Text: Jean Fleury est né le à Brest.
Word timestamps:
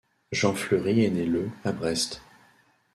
Jean 0.31 0.55
Fleury 0.55 1.05
est 1.05 1.11
né 1.11 1.25
le 1.27 1.51
à 1.63 1.71
Brest. 1.71 2.23